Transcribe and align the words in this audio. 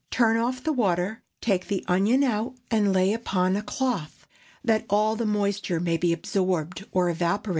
Turn 0.09 0.35
off 0.35 0.63
the 0.63 0.73
water, 0.73 1.21
take 1.41 1.67
the 1.67 1.85
onions 1.87 2.23
out 2.25 2.55
and 2.71 2.91
lay 2.91 3.13
upon 3.13 3.55
a 3.55 3.61
cloth, 3.61 4.25
that 4.63 4.83
all 4.89 5.15
the 5.15 5.27
moisture 5.27 5.79
may 5.79 5.95
be 5.97 6.11
absorbed 6.11 6.83
or 6.91 7.07
evaporate. 7.11 7.49